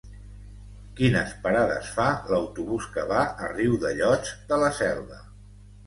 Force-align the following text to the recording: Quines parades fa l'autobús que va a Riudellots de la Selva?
Quines 0.99 1.35
parades 1.43 1.91
fa 1.99 2.07
l'autobús 2.33 2.89
que 2.99 3.07
va 3.15 3.23
a 3.29 3.53
Riudellots 3.55 4.37
de 4.53 4.63
la 4.67 4.77
Selva? 4.85 5.27